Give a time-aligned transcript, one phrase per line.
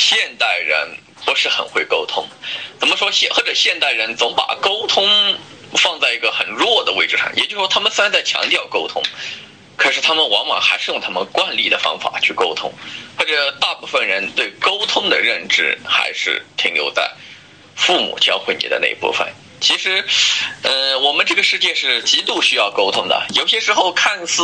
[0.00, 0.96] 现代人
[1.26, 2.26] 不是很会沟通，
[2.78, 5.06] 怎么说现或者现代人总把沟通
[5.74, 9.02] 放在一个很弱的位置上，也就是说，他们虽然在强调沟通，
[9.76, 12.72] 可是他们往往还是用他们惯例的方法去沟通，
[13.18, 17.12] 或者大部分人对沟通的认知还是停留在
[17.76, 19.30] 父母教会你的那一部分。
[19.60, 20.04] 其实，
[20.62, 23.26] 呃，我们这个世界是极度需要沟通的。
[23.34, 24.42] 有些时候看似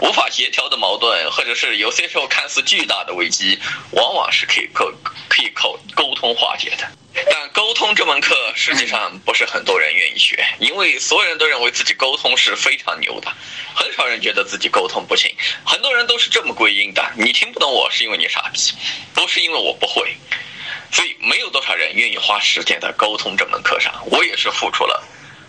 [0.00, 3.58] 无法协调的矛盾，或者是有些时候看似巨大的危机，
[3.92, 4.92] 往往是可以沟
[5.28, 6.86] 可以靠沟通化解的。
[7.12, 13.32] 但沟通这门课实际上不是很多人愿意学，因为所有人都认为自己沟通是非常牛的，
[13.74, 15.34] 很少人觉得自己沟通不行。
[15.64, 18.60] 很多人都是这么归因的：你听不懂我是因为你傻逼，
[19.12, 20.16] 不是因为我不会。
[20.92, 23.92] 所以，没有多少人愿意花时间在沟通这门课上。
[24.06, 25.02] 我也是付出了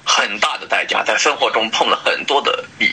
[0.05, 2.91] 很大的代价，在生活中碰了很多的壁，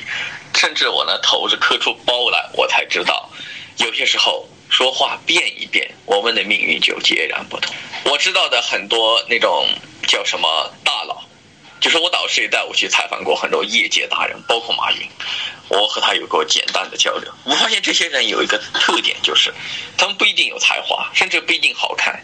[0.54, 3.28] 甚至我呢头是磕出包来，我才知道，
[3.76, 7.74] 有些时候说话变一变，我们的命运就截然不同。
[8.04, 9.68] 我知道的很多那种
[10.06, 11.17] 叫什么大佬，
[11.80, 15.08] 就是我导师也带我去采访过很多业界达人，包括马云，
[15.68, 17.32] 我和他有过简单的交流。
[17.44, 19.52] 我发现这些人有一个特点，就是
[19.96, 22.22] 他们不一定有才华，甚至不一定好看。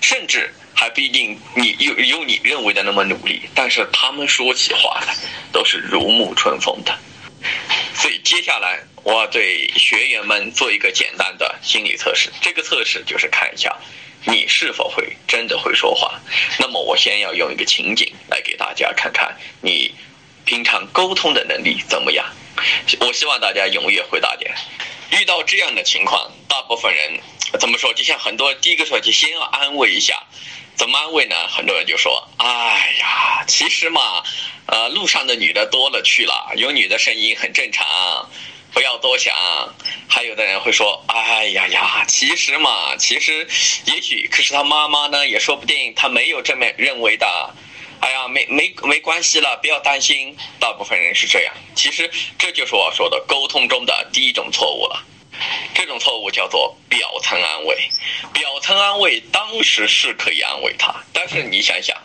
[0.00, 5.14] 甚至还不一定你有有你认为的那么努力，但是他们说起话来
[5.52, 6.92] 都是如沐春风的。
[7.94, 13.76] 所以接下来我对学员们做一个简单的心理测试，这个测试就是看一下
[14.24, 16.20] 你是否会真的会说话。
[16.58, 19.94] 那么我先要用一个情景来给大家看看你
[20.44, 22.24] 平常沟通的能力怎么样。
[23.00, 24.54] 我希望大家踊跃回答点。
[25.10, 27.20] 遇到这样的情况，大部分人。
[27.60, 27.92] 怎么说？
[27.92, 30.22] 就像很多第一个说，就先要安慰一下，
[30.74, 31.36] 怎么安慰呢？
[31.48, 34.22] 很多人就说：“哎呀，其实嘛，
[34.64, 37.84] 呃，路上的女的多了去了，有女的声音很正常，
[39.02, 39.34] 多想。”
[40.08, 43.46] 还有的人会说：“哎呀呀，其实嘛，其实
[43.84, 47.26] 也许，可是他妈妈呢，也说不定他没有这么认为的。
[48.00, 50.36] 哎呀，没没没关系了，不要担心。
[50.58, 55.04] 大部分人是这样，其实这就是我说的沟通中的第一种错误了。”
[55.74, 57.76] 这种错误叫做表层安慰，
[58.32, 61.96] 表层安慰当时是可以安慰他，但是你想想，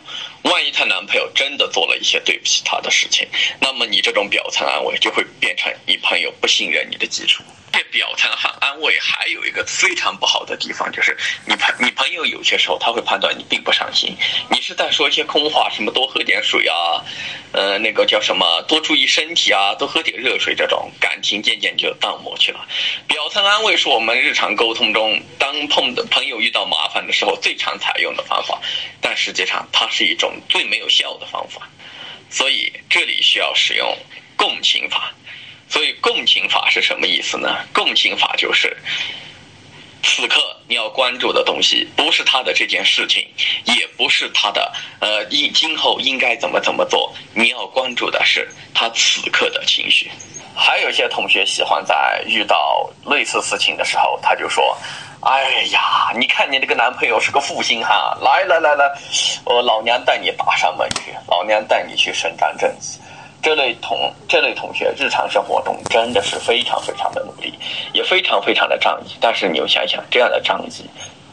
[0.78, 3.26] 她男朋友真的做了一些对不起她的事情，
[3.60, 7.42] 那么你这种表层安慰就会变成你朋友不信任你的基础。
[7.78, 11.16] 这表层很安慰，还有一个非常不好的地方，就是
[11.46, 14.16] 你朋你朋友有些时候他会判断你并不上心，
[14.50, 17.04] 你是在说一些空话，什么多喝点水啊，
[17.52, 22.66] 呃，那个叫什么多注意身体啊，多喝点热水，这种感情渐渐就淡漠去了。
[23.06, 28.60] 表层安慰是我们日常沟通中，当碰的朋友遇到麻烦的时候最常采用的方法，
[29.00, 31.70] 但实际上它是一种最没有效的方法，
[32.28, 33.96] 所以这里需要使用
[34.36, 35.14] 共情法。
[35.68, 37.56] 所以共情法是什么意思呢？
[37.72, 38.76] 共情法就是，
[40.02, 43.26] 此刻你要关注的东西不是他的这件事情，
[43.64, 50.10] 也不是他的呃今今后应该怎么怎么做，你要关注的是他此刻的情绪。
[50.54, 54.76] 还有一些同学喜欢在遇到类似事情的时候，他就说
[55.22, 58.92] ：“哎呀，你看你这个男朋友是个负心汉，来来来来，
[59.44, 62.98] 我老娘带你打上门去，老娘带你去伸张正义。”
[63.42, 67.54] 这类同这类同学日常生活中真的是非常非常的努力，
[67.92, 69.16] 也非常非常的仗义。
[69.20, 70.84] 但是你又想想，这样的仗义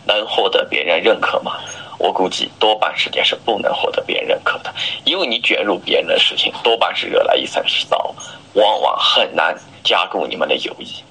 [0.06, 1.58] 能获得别人认可吗？
[1.98, 4.74] 我估计多半时间是不能获得别人认可的，
[5.06, 8.14] 因为你卷入别人的事情，多半是惹来一身骚，
[8.54, 11.04] 往往很难加固你们的友谊。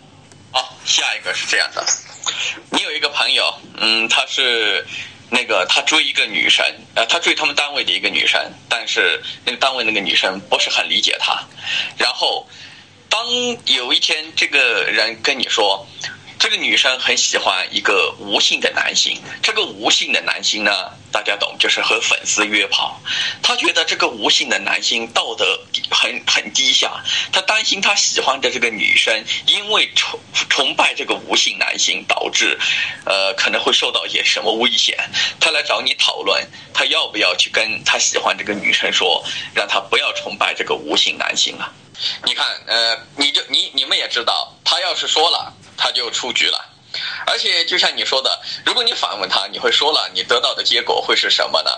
[0.53, 1.83] 好，下一个是这样的，
[2.71, 4.87] 你有一个朋友，嗯，他是。
[5.31, 6.65] 那个他追一个女生，
[6.95, 11.43] 呃，他追他们单位的一个女生，但是那个单位那个女生不是很理解他。
[11.99, 12.47] 然后，
[13.09, 13.27] 当
[13.67, 15.87] 有一天这个人跟你说。
[16.39, 20.71] 这个女生很喜欢一个无性的男性，这个无性的男性呢，
[21.11, 23.01] 大家懂，就是和粉丝约炮。
[23.43, 25.59] 她觉得这个无性的男性道德
[25.91, 27.03] 很很低下，
[27.33, 30.21] 她担心她喜欢的这个女生因为崇
[30.51, 32.59] 崇拜这个无性男性，导致，
[33.07, 34.99] 呃，可能会受到一些什么危险。
[35.41, 41.73] 她来找你讨论，她要不要去跟她喜欢这个女生说，让她不要崇拜这个无性男性了。
[42.27, 45.55] 你看，呃，你就你你们也知道，她要是说了。
[45.85, 46.59] 他就出局了，
[47.27, 51.71] 而且就像你说的，如果你反问他，你会说了，你得到的结果会是什么呢？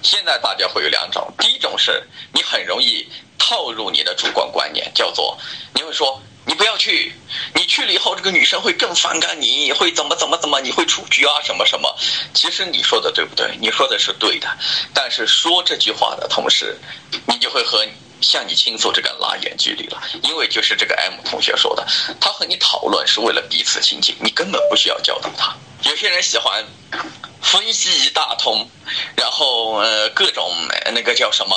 [0.00, 3.04] 现在大家会有两种，第一种是你很容易
[3.36, 5.36] 套入你的主观观念，叫做
[5.74, 7.12] 你会说你不要去，
[7.52, 11.92] 你去了以后这个女生会更反感你，会怎么怎么怎么，你会出局啊什么什么。
[12.32, 13.58] 其实你说的对不对？
[13.60, 14.46] 你说的是对的，
[14.94, 16.78] 但是说这句话的同时，
[17.26, 17.84] 你就会和。
[18.20, 21.86] 向你倾诉这个拉远距离了，因为就是这个 M 同学说的，
[22.20, 25.56] 他和你讨论是为了彼此亲近，你根本不需要教导他。
[25.82, 26.64] 有些人喜欢
[27.40, 28.68] 分析一大通，
[29.16, 30.50] 然后呃各种
[30.92, 31.56] 那个叫什么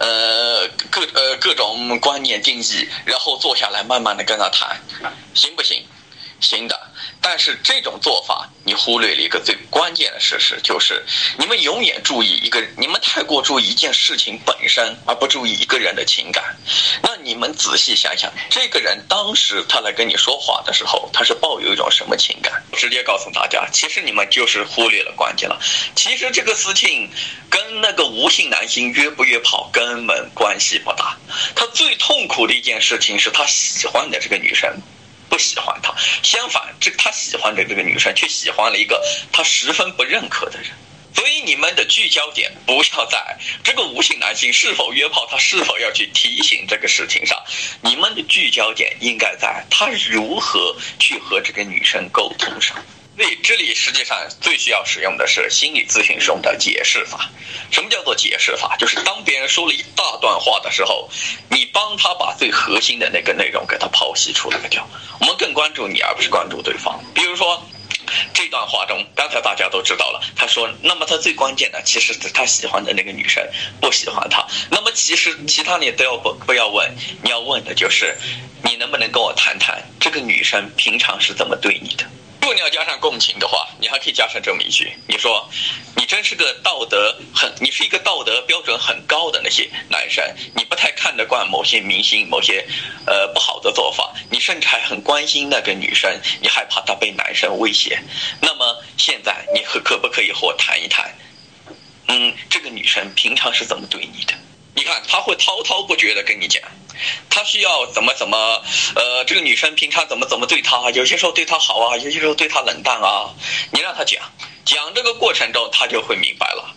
[0.00, 4.80] 呃各呃各种观念定义，然后坐下来慢慢的跟他谈，
[5.34, 5.86] 行不行？
[6.40, 6.78] 行的。
[7.28, 11.04] 但是这种做法，你忽略了一个最关键的事实，就是
[11.36, 16.56] 你们永远注意一个，你们太过注意一件事情本身，而不注意一个人的情感。
[17.02, 22.62] 那你们仔细想想，这个人当时他来跟你说话的时候，他是抱有一种什么情感？
[22.74, 25.58] 直接告诉大家，其实你们就是忽略了关键了。
[25.96, 27.10] 其实这个事情
[27.50, 31.18] 跟那个无性男性约不约炮根本关系不大。
[31.56, 34.80] 他最痛苦的一件事情是他喜欢的这个女生。
[35.28, 39.02] 不喜欢他，相反，这他喜欢的这个女生却喜欢了一个
[39.32, 40.70] 他十分不认可的人。
[41.14, 47.42] 所以你们的聚焦点不要在这个无性男性是否约炮，他是否要去提醒这个事情上，
[47.80, 52.76] 你们的聚焦点应该在他如何去和这个女生沟通上。
[53.16, 57.30] 所以这里实际上最需要使用的是心理咨询中的解释法。
[57.70, 58.76] 什么叫做解释法？
[58.76, 61.08] 就是当别人说了一大段话的时候，
[61.48, 64.86] 你帮他把最核心的那个内容给他剖析出来掉。
[65.18, 67.02] 我们更关注你，而不是关注对方。
[67.14, 67.66] 比如说，
[68.34, 73.42] 这段话中，刚才大家都知道了，他说，那么他最关键的其实是他喜欢的那个女生
[73.80, 74.46] 不喜欢他。
[74.70, 78.16] 那么其实其他你都要不不要问，你要问的就是，
[78.62, 82.04] 你能不能跟我谈谈这个女生平常是怎么对你的？
[82.46, 85.50] 如果你要加上共情的话，你还可以加上这么一句：你说，
[85.96, 92.64] 你真是个道德很，你是一个道德标准很高的那些男生，你不太看得惯某些明星某些，
[93.04, 96.08] 呃不好的做法，你甚至还很关心那个女生，
[96.40, 98.00] 你害怕她被男生威胁。
[98.40, 101.12] 那么现在你可可不可以和我谈一谈？
[102.06, 104.34] 嗯，这个女生平常是怎么对你的？
[104.72, 106.62] 你看，他会滔滔不绝的跟你讲。
[107.30, 108.62] 他需要怎么怎么，
[108.94, 113.34] 呃，这个女生平常怎么怎么对他，有些时候对他好啊，有些时候对他冷淡啊。
[113.72, 114.22] 你让他讲，
[114.64, 116.74] 讲这个过程中，他就会明白了。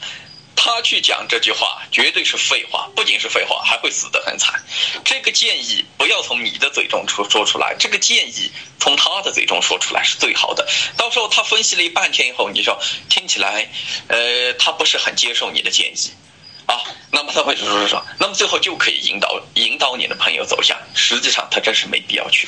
[0.61, 4.61] 他去讲这句话绝对是废话，不仅是废话，还会死得很惨。
[5.05, 10.67] 这个建议不要从你的嘴中说说出来，这个建议从他的嘴中说出来是最好的。
[10.97, 12.77] 到时候他分析了一半天以后，你说
[13.09, 13.71] 听起来，
[14.09, 16.11] 呃，他不是很接受你的建议。
[17.11, 20.77] 那么他会说说说，那么最后就可以引导引导你的朋友走向。
[20.93, 22.47] 实际上他真是没必要去，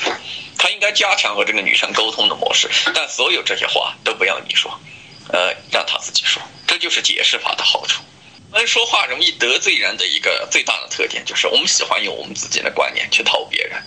[0.56, 2.70] 他应该加强和这个女生沟通的模式。
[2.94, 4.80] 但所有这些话都不要你说，
[5.28, 6.40] 呃，让他自己说。
[6.66, 8.02] 这就是解释法的好处。
[8.50, 13.82] 我们说话容易得罪人的一个最大的特点，就是我们喜欢用我们自己的观念去套别人。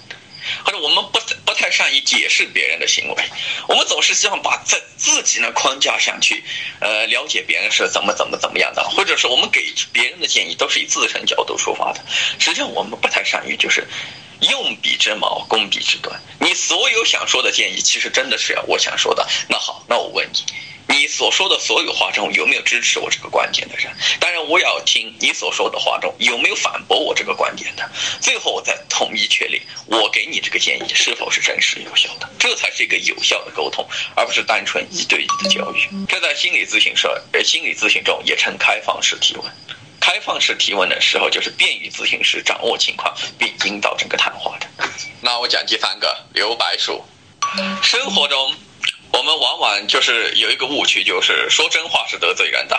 [0.64, 3.24] 或者我们不不太善于解释别人的行为，
[3.68, 6.44] 我们总是希望把在自己的框架上去，
[6.80, 12.04] 呃，了解别人是怎么怎么怎么样的，或者是我们给别人的建议都是以自身角度出发的。
[12.40, 13.88] 实际上我们不太善于就是
[14.42, 16.16] 用笔之矛攻笔之盾。
[16.40, 19.28] 你所有想说的建议，其实真的是我想说的。
[19.50, 20.40] 那好，那我问你。
[20.88, 23.92] 你所说的所有话中有没有支持我这个观点的人？
[24.20, 27.90] 当然，我要听你所说的话中有没有反驳我这个观点的。
[28.22, 35.90] 最后，我再统一确立我给你这个建议是否是真实有效的，这才是一个有效的沟通，而不是单纯一对一的教育。
[36.08, 39.52] 这在心理咨询社、呃心理咨询中也称开放式提问。
[40.06, 44.68] 开放式提问的时候，就是便于咨询师掌握情况并引导整个谈话的。
[45.20, 47.04] 那我讲第三个留白术，
[47.82, 48.54] 生活中。
[49.12, 52.78] 我们往往就是有一个误区，就是说真话是得罪人的。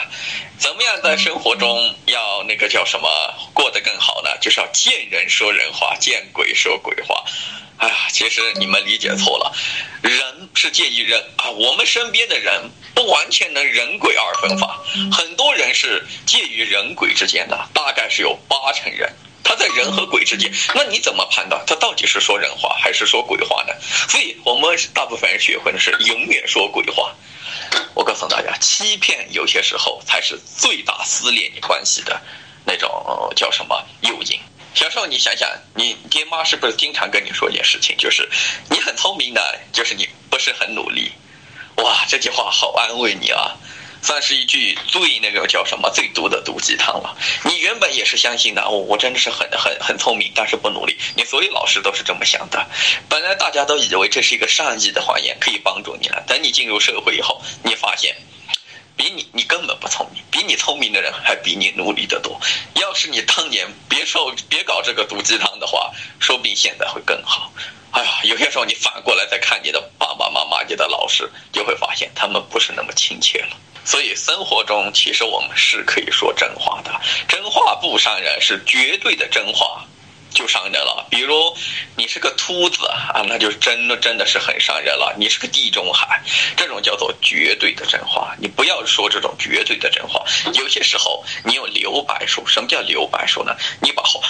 [0.59, 3.09] 怎么样在生活中要那个叫什么
[3.54, 4.30] 过得更好呢？
[4.38, 7.25] 就是要见人说人话，见鬼说鬼话。
[7.78, 9.52] 哎呀，其实你们理解错了，
[10.02, 19.12] 人是介于人啊，我们身边的人不完全能人鬼二分法，很多人是介于人鬼之间的，大概是有八成人。
[19.45, 23.73] 他在人和鬼之间，那你怎么判断他到底是说人话还是说鬼话呢？
[24.09, 27.14] 所以我们大部分人学会的是永远说鬼话。
[27.95, 32.21] 我告诉大家，欺骗有些时候才是最大撕裂你关系的
[32.64, 34.40] 那种叫什么诱因。
[34.76, 38.28] 小时候你想想，你爹妈是不是经常跟你说一件事情，就是
[38.71, 41.11] 你很聪明的，就是你不是很努力。
[41.78, 43.56] 哇，这句话好安慰你啊。
[44.02, 47.16] 算是一句最那个叫什么最毒的毒鸡汤了。
[47.45, 50.97] 你原本也是相信的，哦，我真的是很很很聪明，但是不努力。
[51.16, 52.64] 你所有老师都是这么想的。
[53.09, 56.23] 本来大家都以为这是一个善意的谎言，可以帮助你了。
[56.26, 58.14] 等你进入社会以后，你发现，
[58.96, 62.40] 比你你根本不聪明，比你聪明的人还比你努力的多。
[62.74, 67.52] 要是你当年别受别搞这个毒鸡汤的话，说不定现在会更好。
[67.92, 73.56] 哎呀，有些时候你反过来再看你的爸爸妈妈、你的老师，就会发现他们不是那么亲切了。
[73.84, 76.90] 所以生活中其实我们是可以说真话的，
[77.28, 79.86] 真话不伤人，是绝对的真话
[80.37, 81.05] 就伤人了。
[81.11, 81.57] 比如
[81.97, 85.16] 你是个秃子啊，那就真的真的是很伤人了。
[85.19, 86.23] 你是个地中海，
[86.57, 88.37] 这种叫做绝对的真话。
[88.38, 90.23] 你不要说这种绝对的真话，
[90.55, 92.45] 有些时候你用留白说。
[92.47, 93.57] 什么叫留白说呢？
[93.81, 94.21] 你把话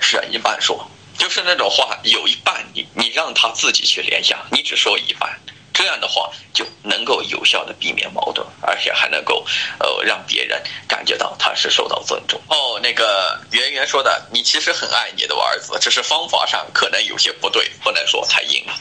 [0.00, 0.88] 选一半说。
[1.18, 5.38] 就是那种话，有一半你你让他自己去联想，你只说一半，
[5.72, 9.46] 这样的话就能够有效的避免矛盾，而且还能够
[9.78, 12.40] 呃让别人感觉到他是受到尊重。
[12.48, 18.74] 哦，那个圆圆说的，你其实很爱你的儿子，只是方法上可能有些不对，不能说太硬了。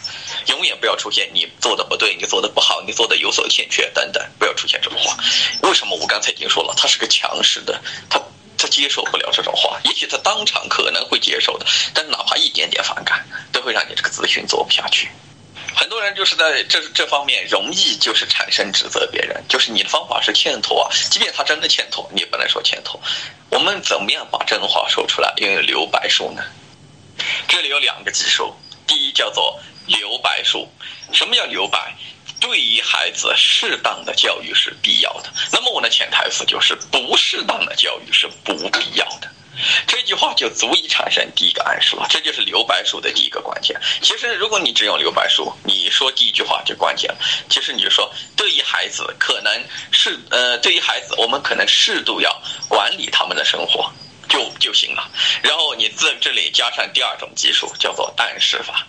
[0.47, 5.15] 永远不要出现你做的不对，你做的不好，你做的有所欠缺等等，不要出现这种话。
[5.63, 8.21] 为什么我刚才已经说了，他是个强势的，他。
[8.57, 15.09] 他接受不了这种话，也许他当场可能会接受的，但哪怕一点点反感，都会让你这个咨询做不下去。
[15.91, 22.97] 很多人就是在这这方面容易就是产生指责别人，就是你的方法是欠妥啊，即便他真的欠妥，你也不能说欠妥。
[23.49, 26.41] 我们怎么样把真话说出来，用留白术呢？
[27.49, 28.55] 这里有两个技术，
[28.87, 30.71] 第一叫做留白术。
[31.11, 31.93] 什么叫留白？
[32.39, 35.29] 对于孩子，适当的教育是必要的。
[35.51, 39.29] 那么我的潜台词就是，不适当的教育是不必要的。
[39.87, 43.79] 这句话就足以产生第一个暗示了，这就是留白术的第一个关键。
[44.01, 47.17] 其实，如果你只用留白术，你说第一句话就关键了。
[47.49, 53.91] 其实你就说，对于孩子，可能是呃，对于孩子，我们可能适度要管理他们的生活，
[54.29, 55.09] 就就行了。
[55.43, 58.87] 然后你在这里加上第二种技术，叫做但是法。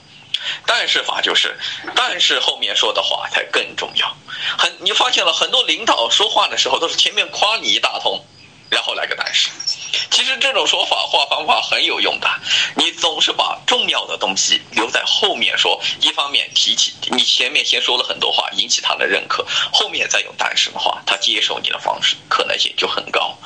[0.67, 1.57] 但是法就是，
[1.95, 4.17] 但是后面说的话才更重要。
[4.59, 8.25] 很，你发现了很多领导说话的时候都是前面夸你一大通，
[8.69, 9.51] 然后来个但是。
[10.11, 12.29] 其实这种说法话方法很有用的，
[12.77, 23.37] 你总是把重要的东西留在后面说，一方面提起你前面先说了很多话，引起他的认可，后面再用但是的话，他接受你的方式可能性就很高。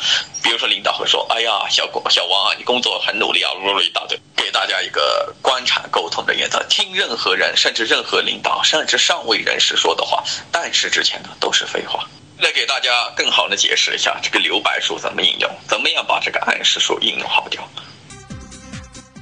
[0.43, 10.23] 比如说领导会说：“哎呀，小郭小王啊，你工作很努力啊，啰啰一大堆。”给大家一个观察沟通的原则：听任何人，甚至任何领导，甚至上位人士说的话，
[10.53, 12.07] 但是之前的都是废话。
[12.39, 17.67] 来给大家更好的解释一下这个留白术怎么应用，怎么样把这个暗示术应用好掉。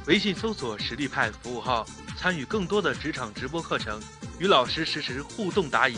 [0.07, 1.87] 微信搜索实力派服务号，
[2.19, 4.03] 参与更多的职场直播课程，
[4.39, 5.97] 与老师实时互动答疑。